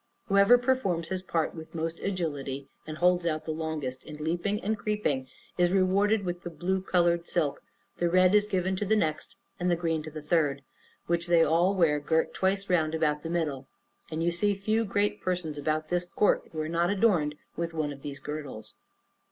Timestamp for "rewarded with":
5.71-6.41